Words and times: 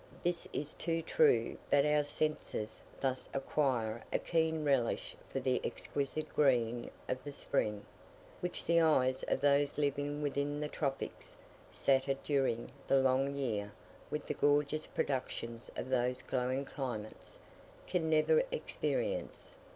This 0.23 0.47
is 0.51 0.73
too 0.73 1.03
true 1.03 1.57
but 1.69 1.85
our 1.85 2.03
senses 2.03 2.81
thus 2.99 3.29
acquire 3.35 4.03
a 4.11 4.17
keen 4.17 4.63
relish 4.65 5.15
for 5.29 5.39
the 5.39 5.61
exquisite 5.63 6.27
green 6.29 6.89
of 7.07 7.23
the 7.23 7.31
spring, 7.31 7.85
which 8.39 8.65
the 8.65 8.81
eyes 8.81 9.21
of 9.27 9.41
those 9.41 9.77
living 9.77 10.23
within 10.23 10.59
the 10.59 10.67
tropics, 10.69 11.35
sated 11.71 12.17
during 12.23 12.71
the 12.87 12.97
long 12.99 13.35
year 13.35 13.73
with 14.09 14.25
the 14.25 14.33
gorgeous 14.33 14.87
productions 14.87 15.69
of 15.75 15.89
those 15.91 16.23
glowing 16.23 16.65
climates, 16.65 17.39
can 17.85 18.09
never 18.09 18.41
experience. 18.51 19.57